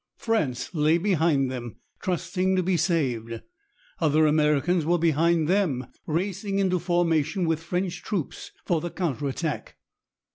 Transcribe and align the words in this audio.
France 0.17 0.73
lay 0.73 0.97
behind 0.97 1.51
them, 1.51 1.75
trusting 2.01 2.55
to 2.55 2.63
be 2.63 2.75
saved. 2.75 3.39
Other 3.99 4.25
Americans 4.25 4.83
were 4.83 4.97
behind 4.97 5.47
them, 5.47 5.85
racing 6.07 6.57
into 6.57 6.79
formation 6.79 7.45
with 7.47 7.61
French 7.61 8.01
troops 8.01 8.49
for 8.65 8.81
the 8.81 8.89
counter 8.89 9.27
attack. 9.27 9.75